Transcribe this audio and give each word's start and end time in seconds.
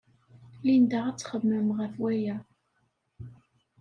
Linda 0.65 0.99
ad 1.07 1.17
txemmem 1.17 1.67
ɣef 1.77 1.93
waya. 2.01 2.37